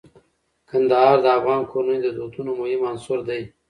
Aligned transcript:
کندهار 0.69 1.17
د 1.23 1.27
افغان 1.37 1.61
کورنیو 1.71 2.03
د 2.03 2.07
دودونو 2.17 2.51
مهم 2.61 2.81
عنصر 2.91 3.19
دی. 3.29 3.41